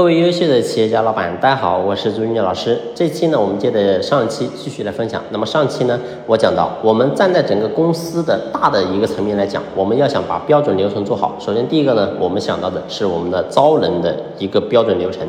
[0.00, 2.80] 各位优秀的企业家老板，大家好，我是朱军老师。
[2.94, 5.22] 这期呢，我们接着上期继续来分享。
[5.28, 15.20] 那么上期呢，我讲到，我们站在整个公司的大的一个层面来讲，我们要想把标准流程做好，首先第一个呢，我们想到的是我们的招人的一个标准流程。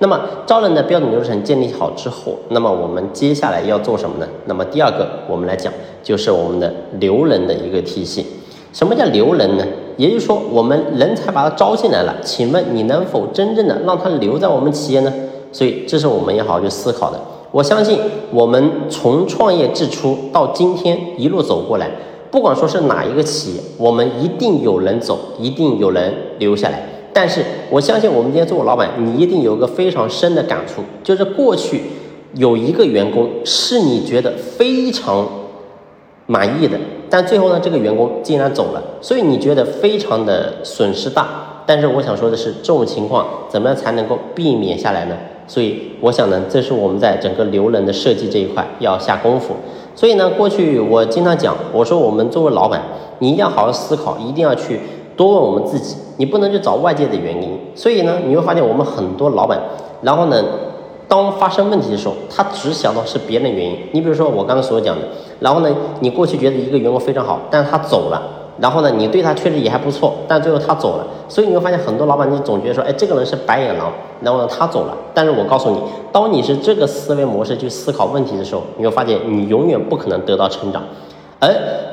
[0.00, 4.26] 那么招人的标准流程建立好之后，那么我们接下来要做什么呢？
[4.46, 5.72] 那么第二个，我们来讲
[6.02, 8.26] 就是我们的留人的一个体系。
[8.76, 9.64] 什么叫留人呢？
[9.96, 15.10] 也就是说，我们人才把他招进来了，请问你能否真正的让他留在我们企业呢？
[15.50, 17.18] 所以这是我们要好好去思考的。
[17.52, 17.98] 我相信
[18.30, 21.90] 我们从创业之初到今天一路走过来，
[22.30, 26.82] 不管说是哪一个企业，我们一定有人走，一定有人留下来。
[27.14, 31.80] 但是我相信我们今天做老板，你一定有个非常深的感触，就是过去
[32.34, 35.26] 有一个员工是你觉得非常。
[36.26, 36.76] 满意的，
[37.08, 41.26] 但最后呢，这个员工竟然走了，所以你觉得非常的损失大。
[41.64, 45.16] 但是我想说的是，这种情况怎么样才能够避免下来呢？
[45.46, 49.54] 所以我想呢，这是我们在整个留人的设计这一块要下功夫。
[49.94, 52.82] 所以呢，过去我经常讲，我说我们作为老板，
[53.20, 54.80] 你一定要好好思考，一定要去
[55.16, 57.56] 多问我们自己，你不能去找外界的原因。
[57.76, 59.60] 所以呢，你会发现我们很多老板，
[60.02, 60.44] 然后呢。
[61.08, 63.78] 当发生问题的时候，他只想到是别人的原因。
[63.92, 65.02] 你比如说我刚刚所讲的，
[65.40, 65.68] 然后呢，
[66.00, 68.20] 你过去觉得一个员工非常好，但是他走了，
[68.58, 74.96] 然后呢，你对他确实也还不错，但最后他走了，所以你会发现很多老板你总觉得说，哎，这个人是白眼狼，然后呢他走了。
[75.14, 75.78] 但是我告诉你，
[76.10, 80.82] 当你是这个思维模式去思考问题的时候，你会发现你永远不可能得到成长。
[81.38, 81.48] 而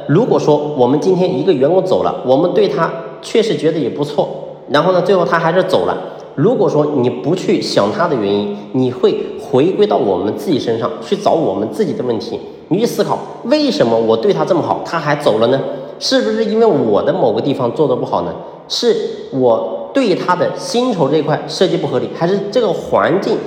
[0.07, 2.89] 如果说我们今天一个员工走了，我们对他
[3.21, 4.27] 确实觉得也不错，
[4.69, 5.95] 然后呢，最后他还是走了。
[6.35, 12.39] 如果说你不去想他的原因，你会回归到我们自己身上去找我们自己的问题。
[12.69, 15.61] 你去思考，为什么我对他这么好，他还走了呢？
[15.99, 18.33] 是不是因为我的某个地方做的不好呢？
[18.67, 18.95] 是
[19.31, 23.37] 我对他的薪酬这一块设计不合理，还是这个环境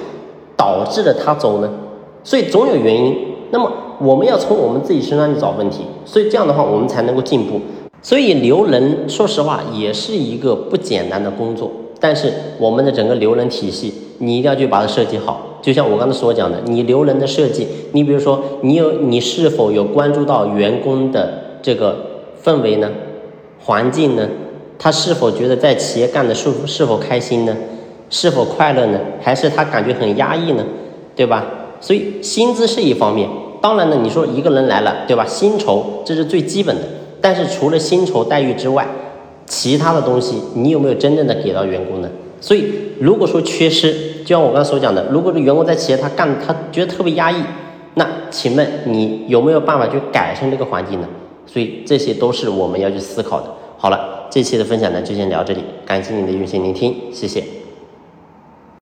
[0.56, 1.68] 导致了他走呢？
[2.22, 3.16] 所以总有原因。
[3.50, 7.60] 那么我们要从我们自己身上去找问题，所以这样的话我们才能够进步。
[8.00, 11.70] 所以留人，说实话也是一个不简单的工作。
[12.00, 15.58] 但是我们的整个留人体系，你一定要去把它设计好。
[15.62, 21.96] 就像我刚才所讲的，你留人的设计，你比如说，你有你是否有关注到员工的这个
[22.44, 22.90] 氛围呢？
[23.58, 24.28] 环境呢？
[24.78, 27.56] 他是否觉得在企业干的是是否开心呢？
[28.10, 29.00] 是否快乐呢？
[29.20, 30.64] 还是他感觉很压抑呢？
[31.16, 31.46] 对吧？
[31.80, 33.28] 所以薪资是一方面，
[33.60, 35.24] 当然呢，你说一个人来了，对吧？
[35.26, 36.82] 薪酬这是最基本的，
[37.20, 38.86] 但是除了薪酬待遇之外，
[39.46, 42.08] 其他的东西，你有没有真正的给到员工呢？
[42.40, 42.64] 所以，
[43.00, 47.36] 如果说缺失，就像我刚才所讲的，如果这员工在企业他干他觉得特别压抑，
[47.94, 51.08] 那请问你有没有办法去改善这个环境呢？
[51.46, 53.46] 所以这些都是我们要去思考的。
[53.78, 57.42] 好了，这期的分享呢就先聊这里，感谢你的用心聆听，谢谢。